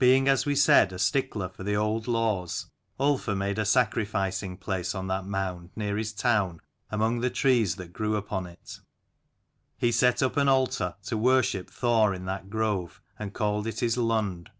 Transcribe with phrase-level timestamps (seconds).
[0.00, 2.66] Being as we said a stickler for the old laws,
[2.98, 6.54] Ulfar made a sacrificing place on that mound near his town
[6.90, 8.80] 35 among the trees that grew upon it.
[9.78, 13.96] He set up an altar to worship Thor in that grove, and called it his
[13.96, 14.50] Lund.